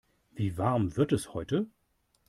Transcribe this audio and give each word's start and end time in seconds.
Wie 0.31 0.57
warm 0.57 0.97
wird 0.97 1.11
es 1.11 1.35
heute? 1.35 1.67